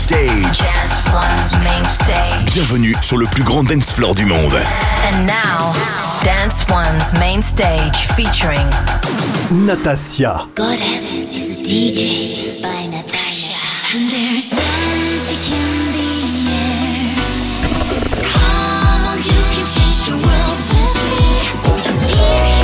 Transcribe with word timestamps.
stage. 0.00 0.58
Dance 0.58 1.04
One's 1.12 1.62
main 1.62 1.84
stage. 1.84 2.54
Bienvenue 2.54 2.94
sur 3.02 3.18
le 3.18 3.26
plus 3.26 3.42
grand 3.42 3.64
dance 3.64 3.92
floor 3.92 4.14
du 4.14 4.24
monde. 4.24 4.54
And 4.54 5.26
now, 5.26 5.74
Dance 6.24 6.64
One's 6.70 7.12
main 7.20 7.42
stage 7.42 8.06
featuring 8.16 8.66
Natasha. 9.50 10.46
Goddess 10.54 11.34
is 11.34 11.50
a 11.50 11.56
DJ 11.60 12.62
by 12.62 12.86
Natasha. 12.86 13.52
And 13.94 14.08
there's 14.10 14.54
magic 14.54 15.52
in 15.52 15.92
the 15.92 16.08
air. 16.56 17.14
Come 18.22 19.04
on, 19.04 19.18
you 19.18 19.42
can 19.52 19.66
change 19.66 20.04
the 20.08 20.16
world 20.16 20.56
with 20.56 20.96
me. 21.10 22.59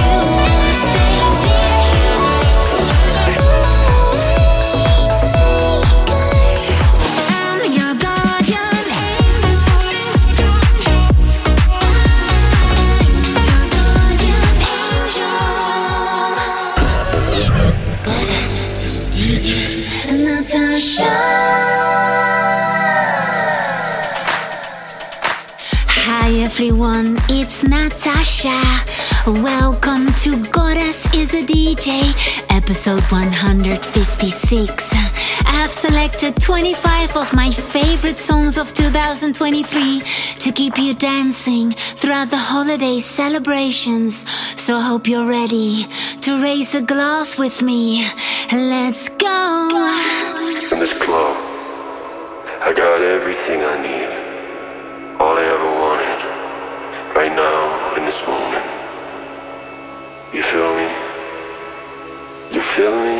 Welcome 29.27 30.07
to 30.23 30.41
Goddess 30.53 31.13
is 31.13 31.35
a 31.35 31.43
DJ, 31.43 32.15
episode 32.49 33.03
156. 33.11 34.91
I've 35.45 35.73
selected 35.73 36.41
25 36.41 37.17
of 37.17 37.35
my 37.35 37.51
favorite 37.51 38.19
songs 38.19 38.57
of 38.57 38.73
2023 38.73 40.03
to 40.39 40.53
keep 40.53 40.79
you 40.79 40.95
dancing 40.95 41.73
throughout 41.73 42.31
the 42.31 42.37
holiday 42.37 43.01
celebrations. 43.01 44.31
So 44.31 44.77
I 44.77 44.83
hope 44.83 45.09
you're 45.09 45.27
ready 45.27 45.87
to 46.21 46.41
raise 46.41 46.77
a 46.77 46.83
glass 46.83 47.37
with 47.37 47.63
me. 47.63 48.07
Let's 48.53 49.09
go! 49.09 49.69
In 50.71 50.79
this 50.79 50.97
club, 51.03 51.37
I 52.63 52.73
got 52.77 53.03
everything 53.03 53.65
I 53.65 53.83
need. 53.83 54.16
You 60.37 60.43
feel 60.43 60.73
me? 60.77 60.89
You 62.53 62.61
feel 62.61 62.95
me? 62.95 63.19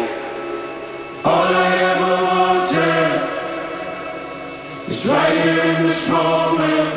All 1.25 1.49
I 1.65 1.71
ever 1.91 2.15
wanted 2.29 3.13
is 4.93 5.01
right 5.07 5.37
here 5.45 5.65
in 5.73 5.83
this 5.89 6.05
moment. 6.11 6.89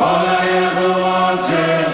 All 0.00 0.24
I 0.40 0.44
ever 0.66 0.88
wanted 1.06 1.86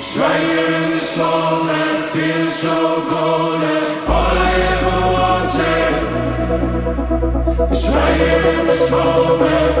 is 0.00 0.10
right 0.18 0.42
here 0.50 0.72
in 0.82 0.86
this 0.98 1.10
moment. 1.16 1.98
Feeling 2.10 2.50
so 2.50 2.76
golden. 3.08 3.84
All 4.16 4.34
I 4.34 4.52
ever 4.74 4.98
wanted 5.14 5.94
is 7.70 7.84
right 7.86 8.16
here 8.24 8.44
in 8.58 8.66
this 8.66 8.84
moment. 8.90 9.72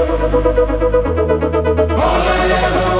All 1.90 2.22
I 2.22 2.42
ever 2.62 2.99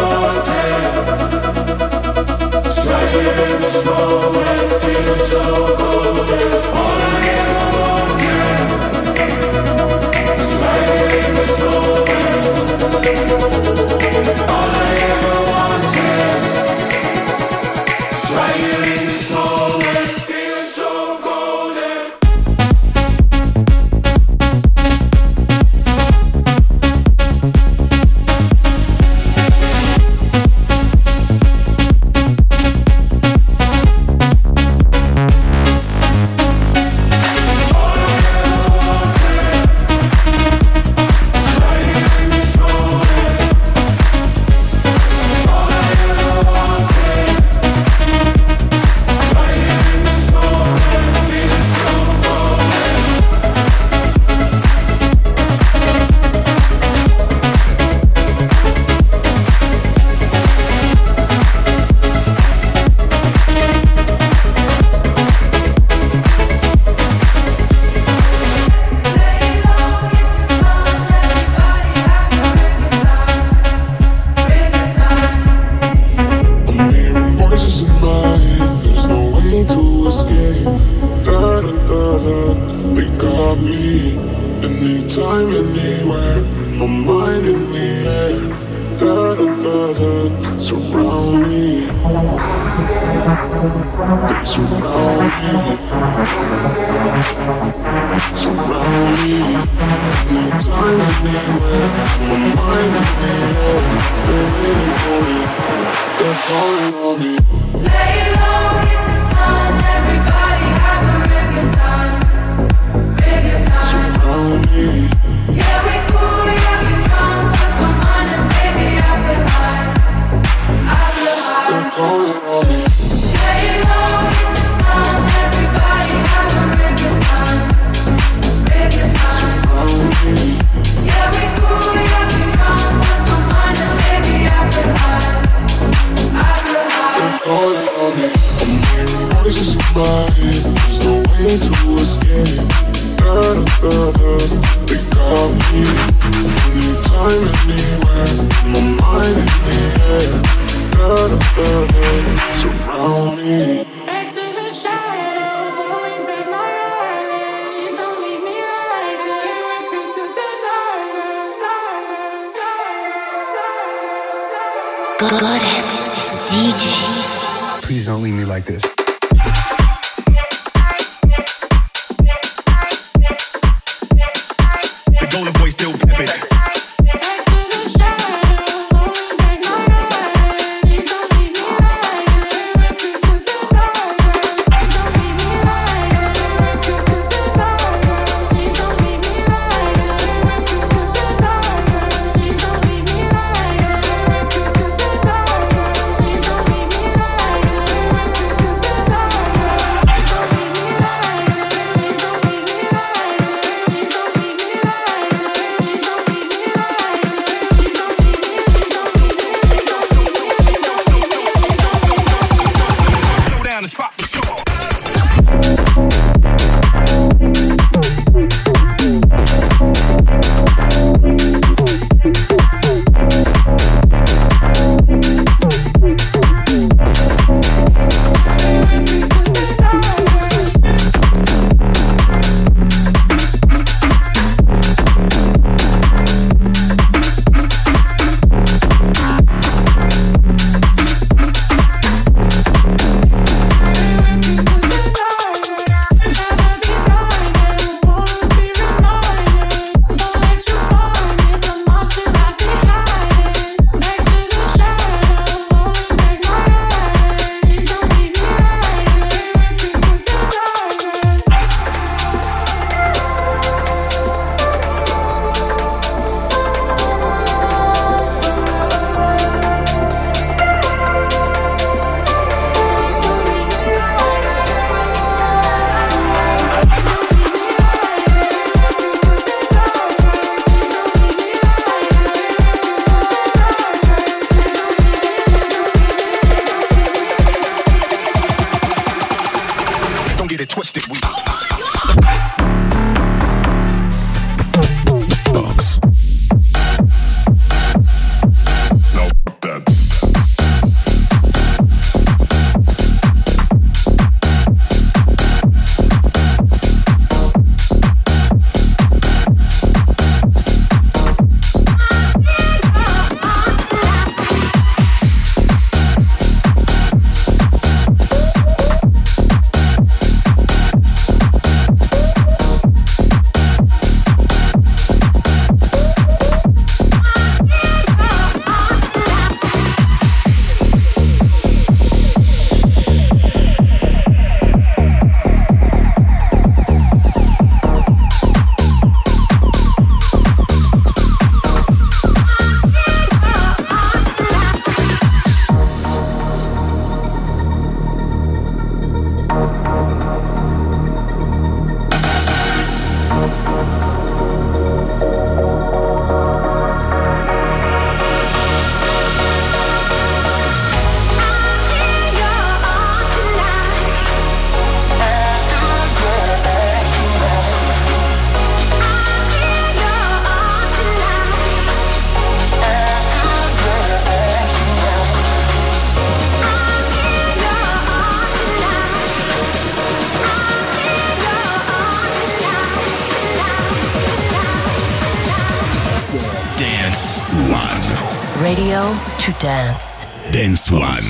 Dance 390.91 391.30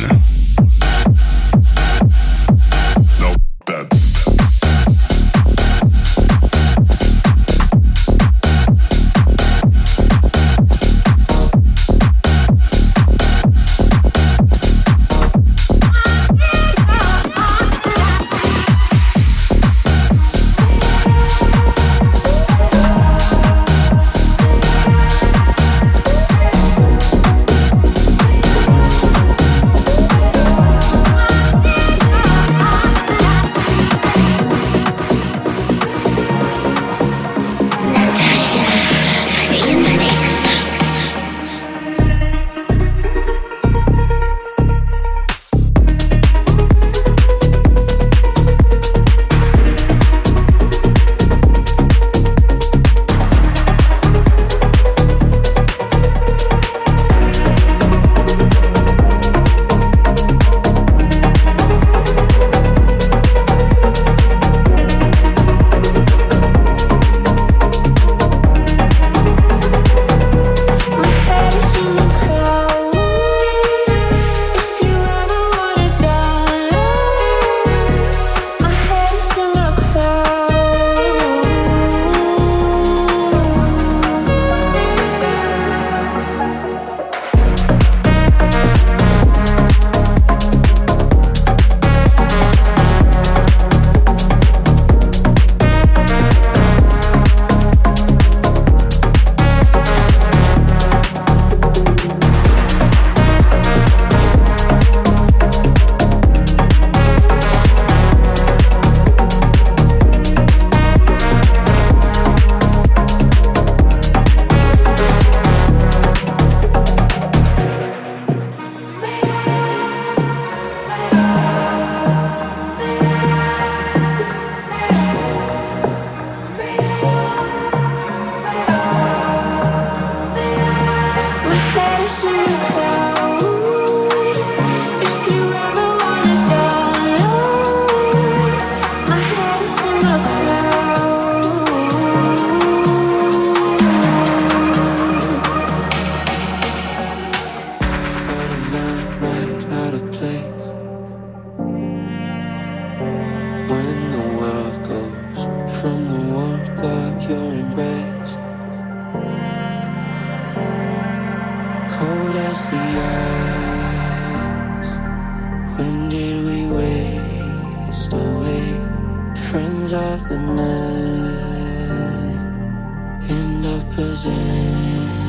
One. 173.31 173.61
craving 174.01 175.15
you 175.15 175.20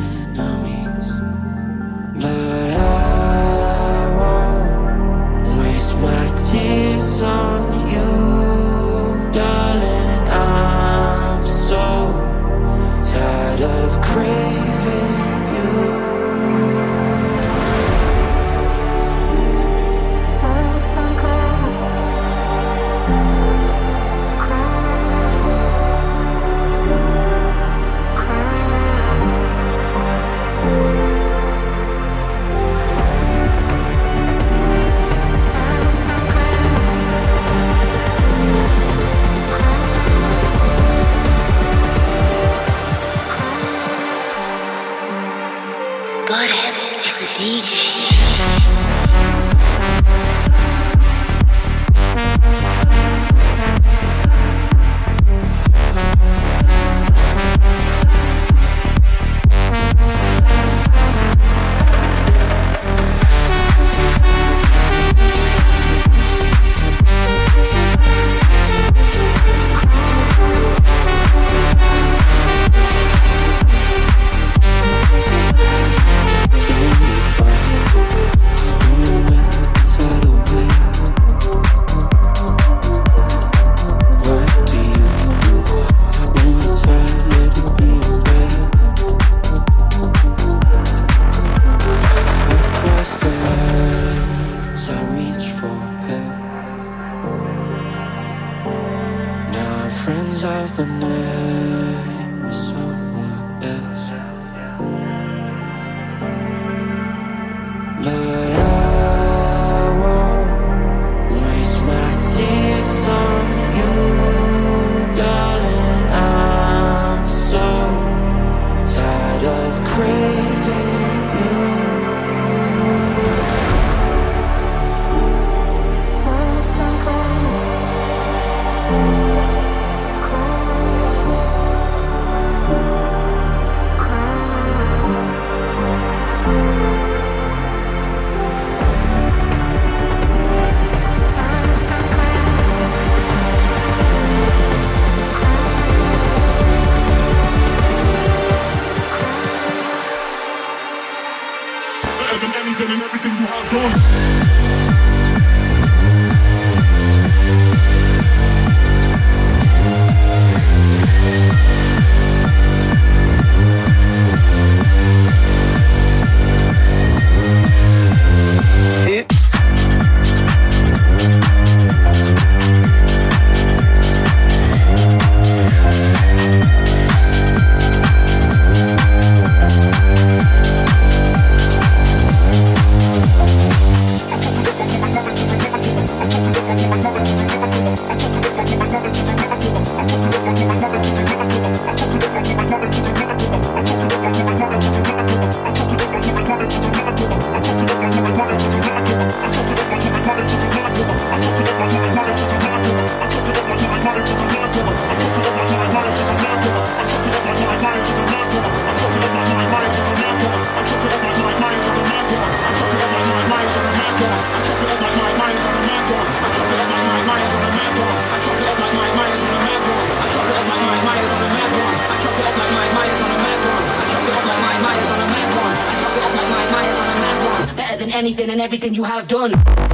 anything 228.22 228.51
and 228.51 228.62
everything 228.62 228.94
you 228.94 229.04
have 229.04 229.28
done. 229.28 229.90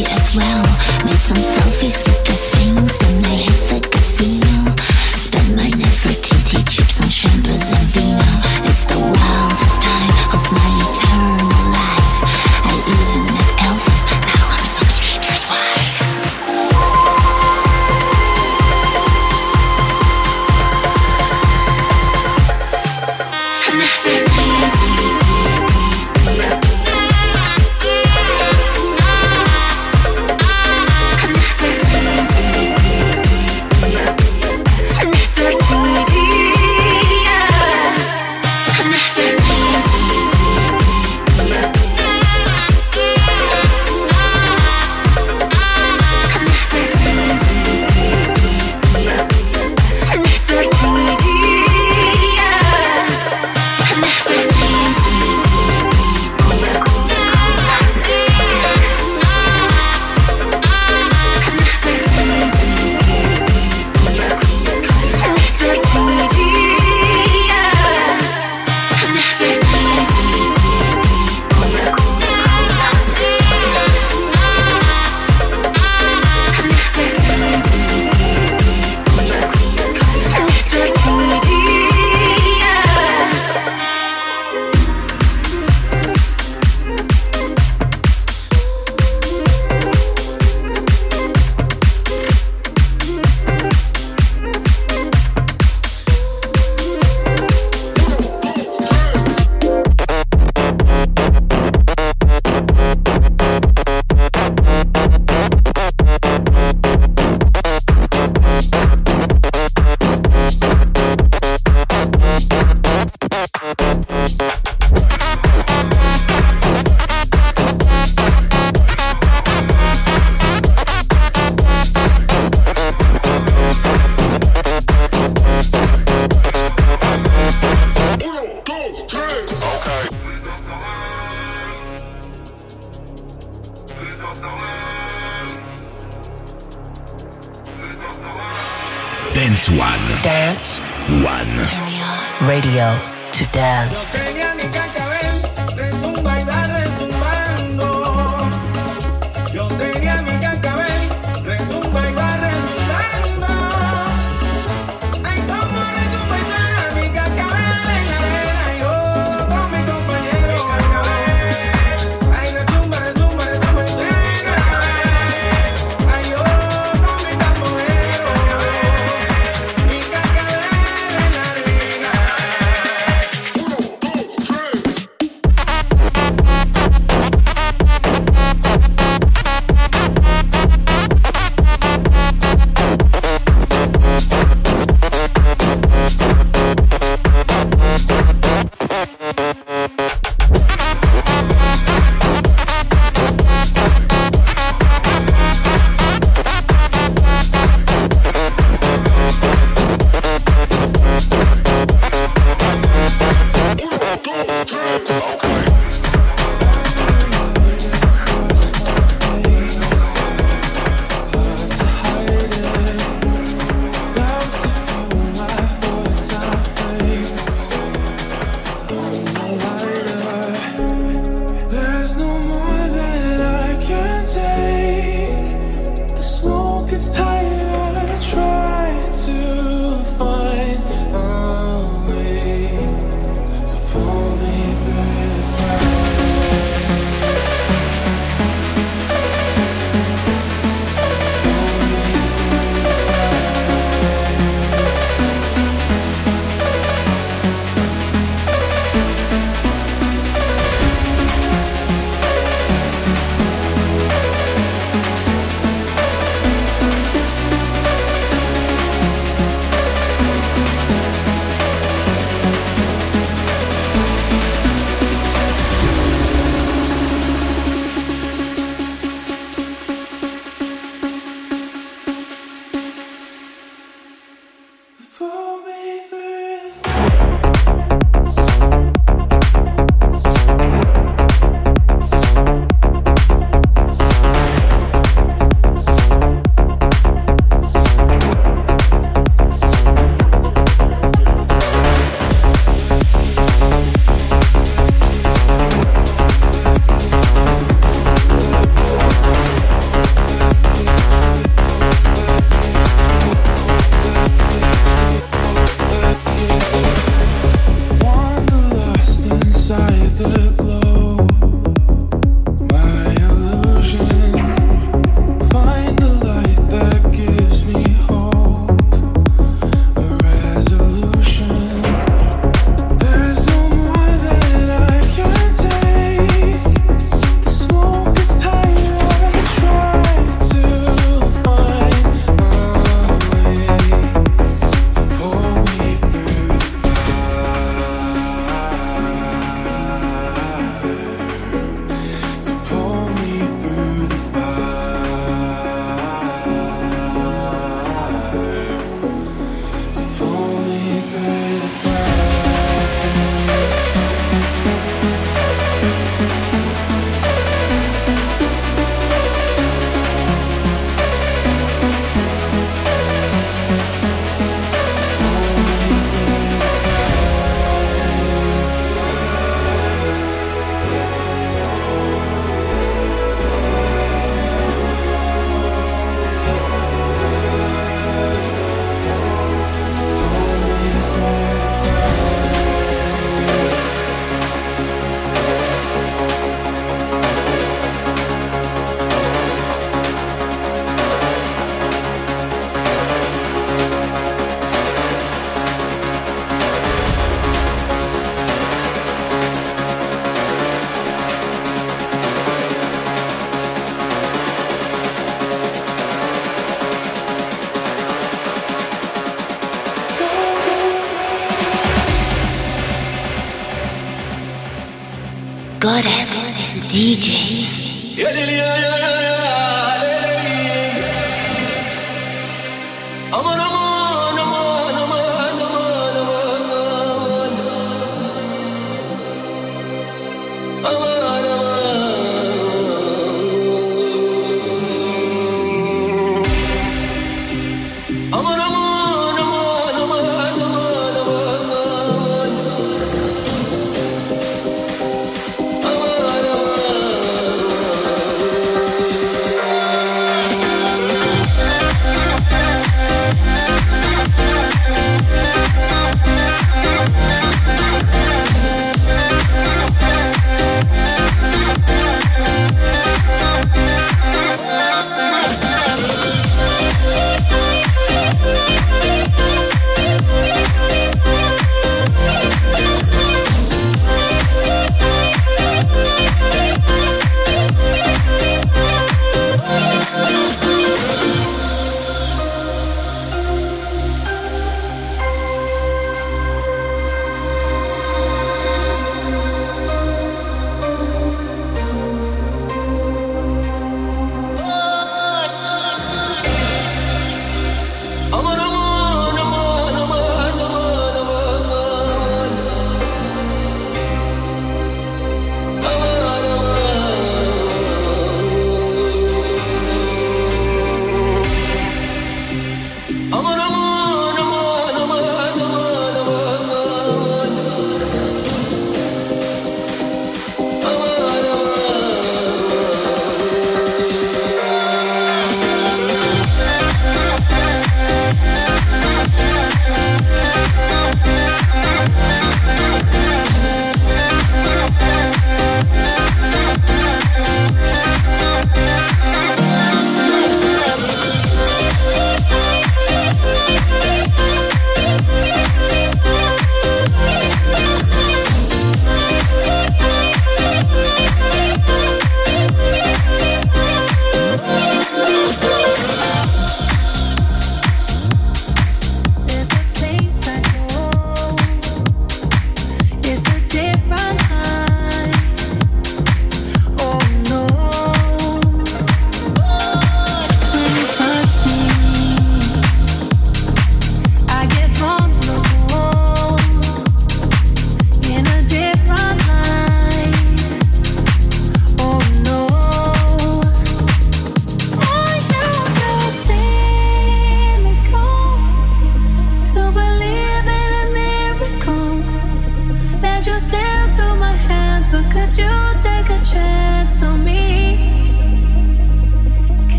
as 0.00 0.36
well. 0.36 0.62
Made 1.04 1.20
some 1.20 1.36
selfies. 1.36 2.11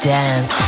Dance. 0.00 0.67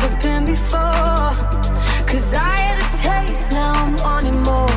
never 0.00 0.16
been 0.22 0.44
before. 0.44 0.80
Cause 2.06 2.32
I 2.34 2.56
had 2.56 2.78
a 2.78 3.26
taste, 3.26 3.52
now 3.52 3.72
I'm 3.72 3.96
wanting 3.96 4.42
more. 4.42 4.69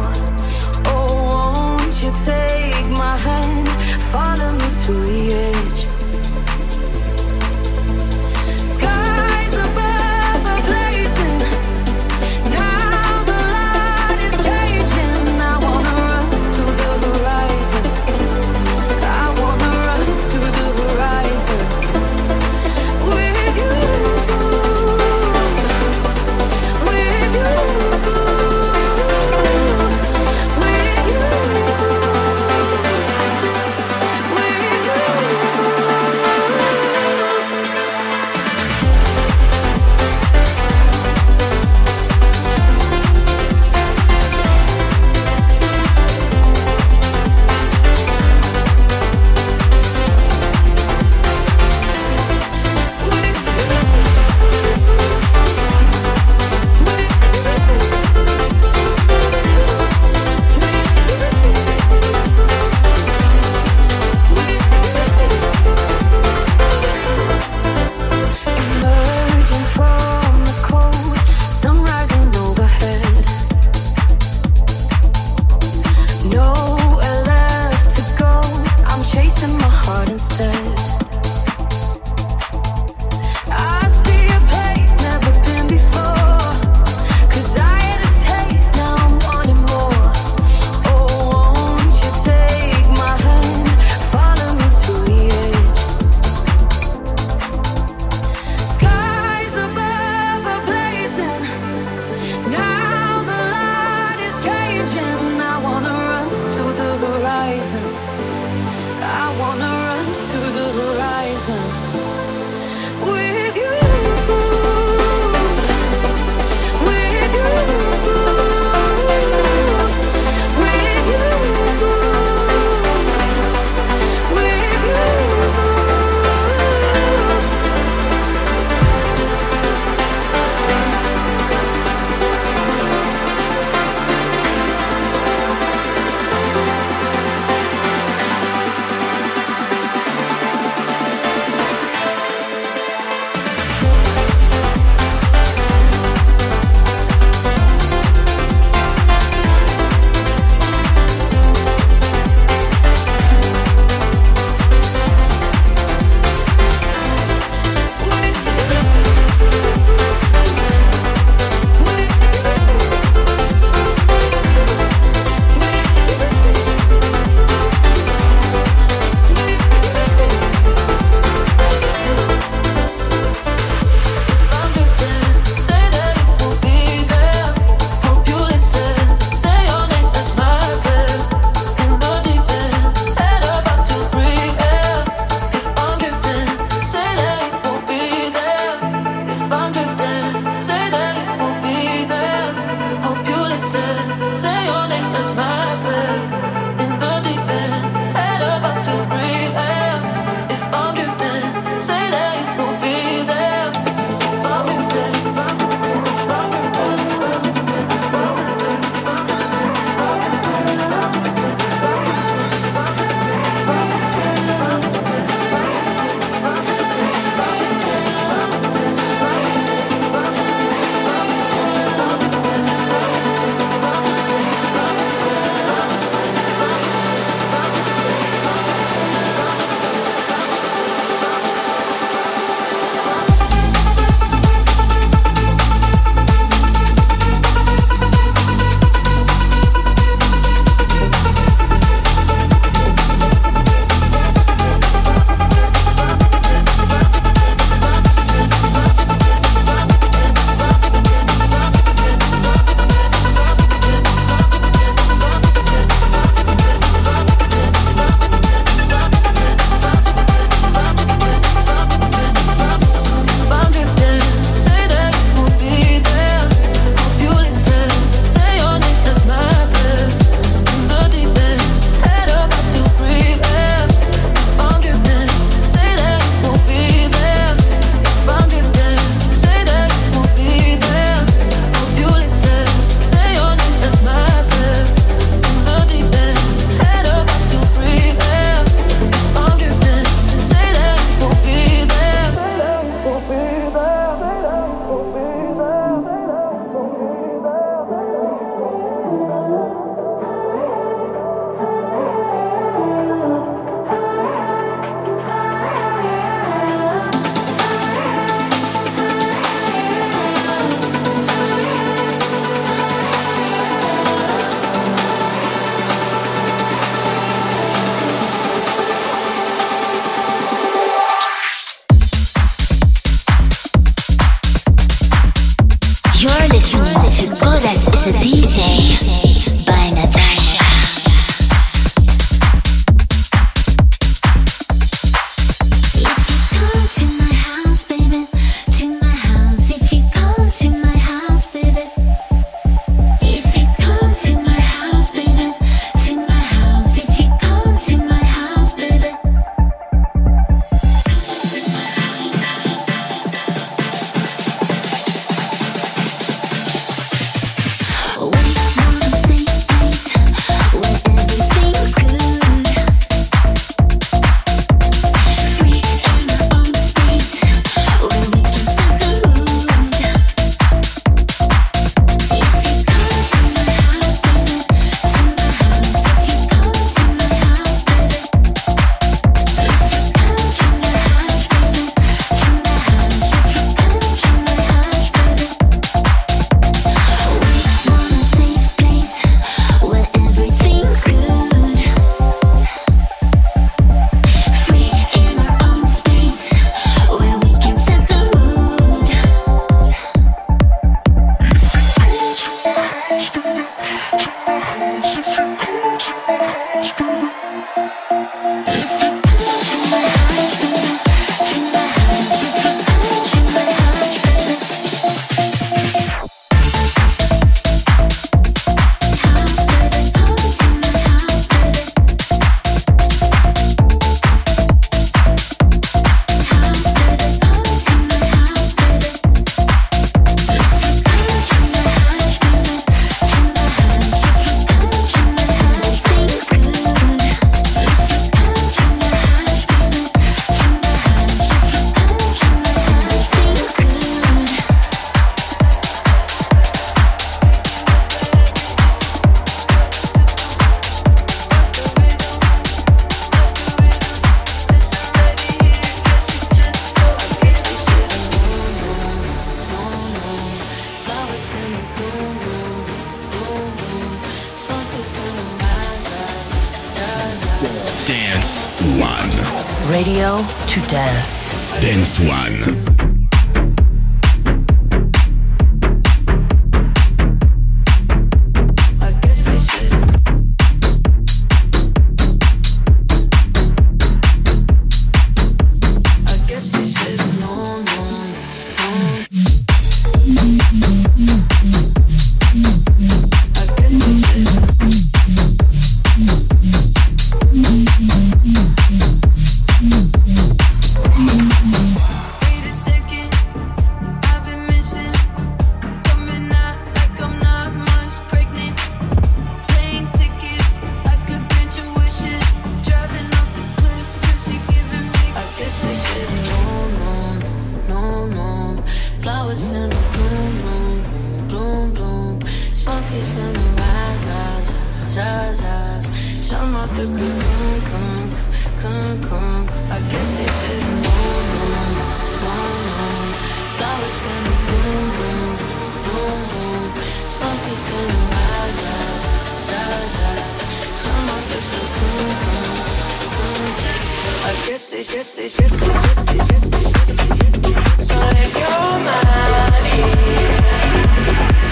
So 547.99 548.19
if 548.19 548.53
you're 548.57 548.99
mine 549.05 549.85
here. 549.93 551.62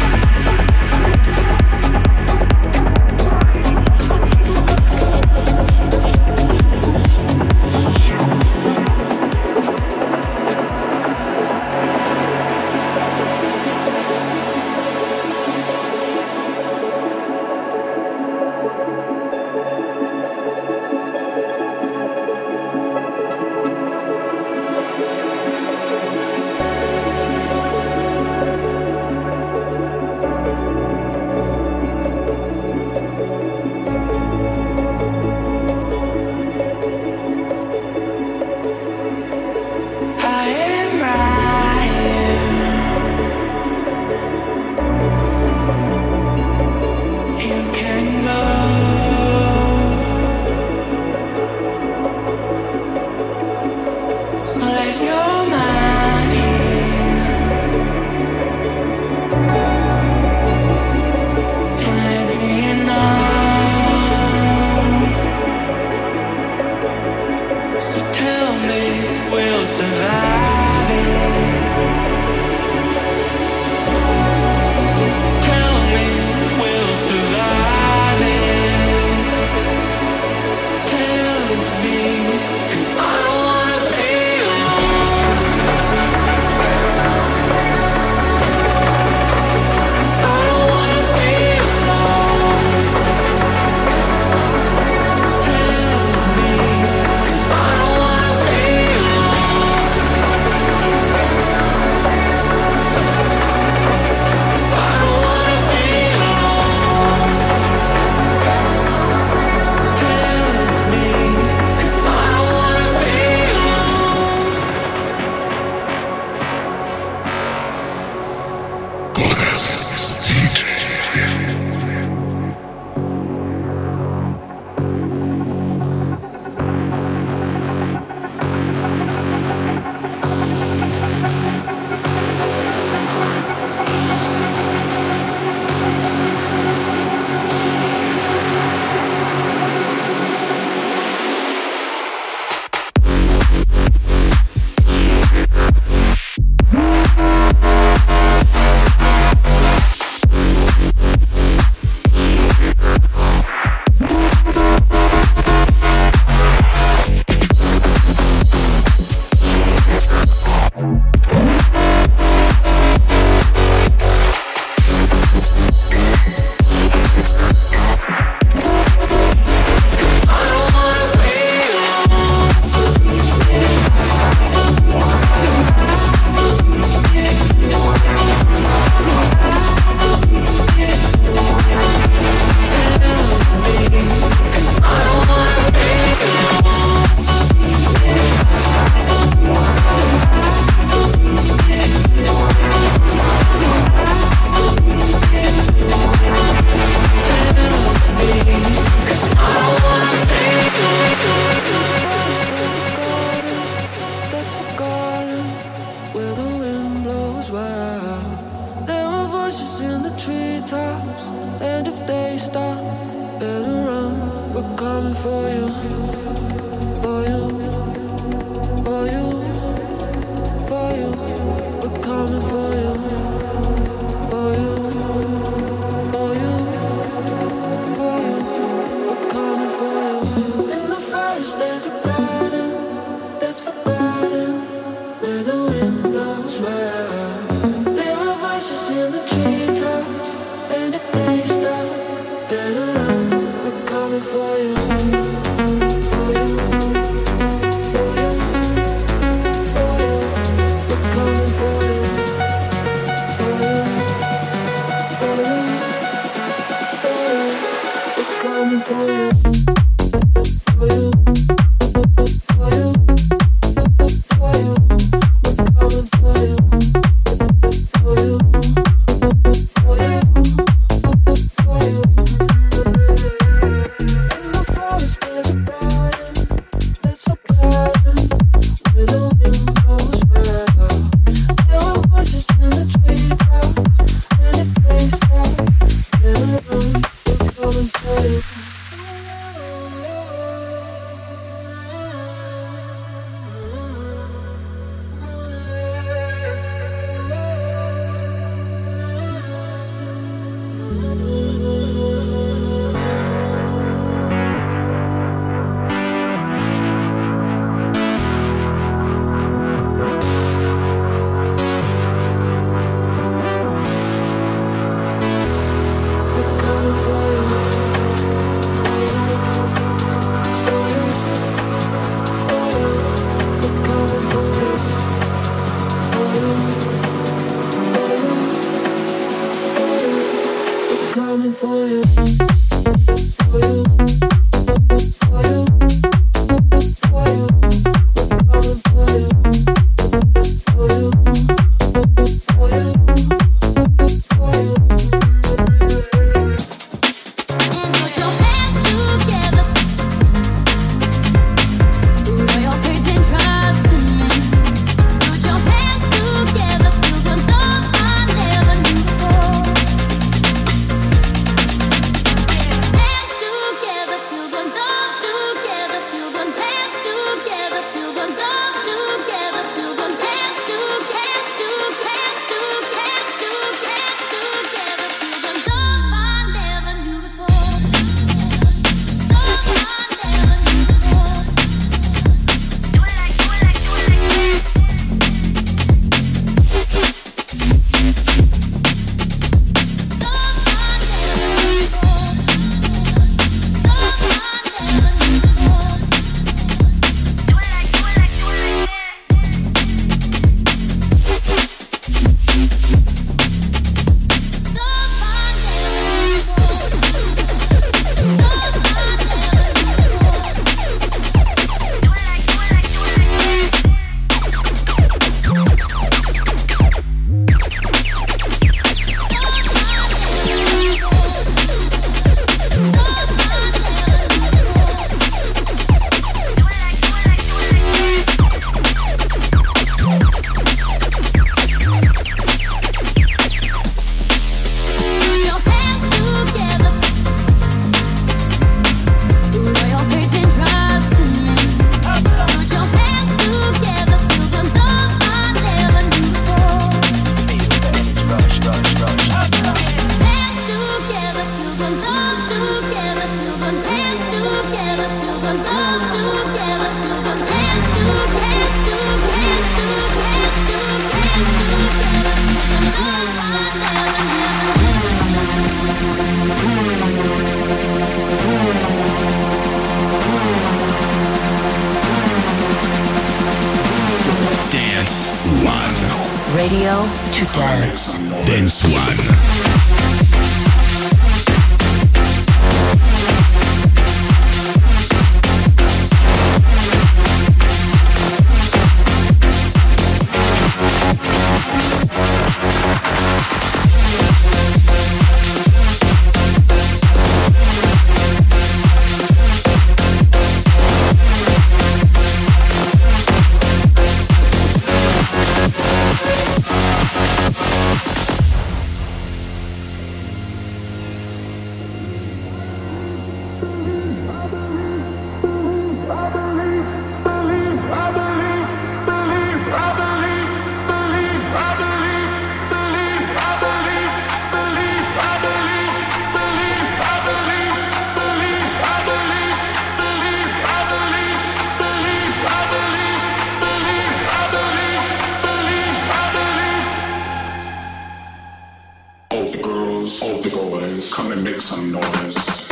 the 539.51 539.61
girls, 539.61 540.21
all 540.21 540.37
the 540.37 540.49
boys, 540.49 541.13
come 541.13 541.31
and 541.31 541.43
make 541.43 541.59
some 541.59 541.91
noise. 541.91 542.71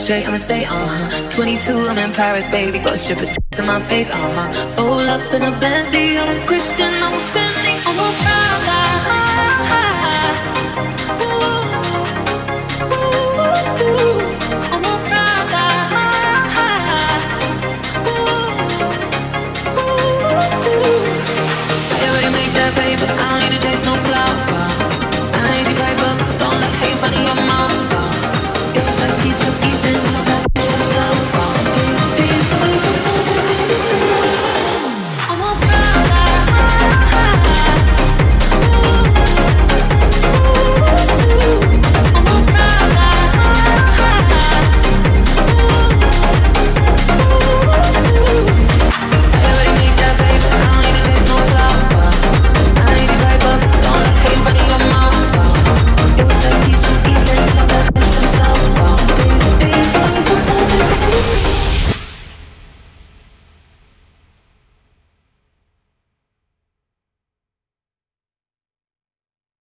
straight, 0.00 0.26
I'ma 0.26 0.38
stay, 0.38 0.64
uh-huh. 0.64 1.30
22, 1.30 1.88
I'm 1.88 1.98
in 1.98 2.12
Paris, 2.12 2.46
baby. 2.46 2.78
Got 2.78 2.98
strippers 2.98 3.30
to 3.52 3.62
my 3.62 3.80
face, 3.88 4.10
uh-huh. 4.10 4.82
Roll 4.82 5.06
up 5.14 5.32
in 5.34 5.42
a 5.42 5.52
Bentley, 5.60 6.18
I'm 6.18 6.42
a 6.42 6.46
Christian, 6.46 6.90
I'm 7.04 7.14
a 7.14 7.26
fan 7.28 7.59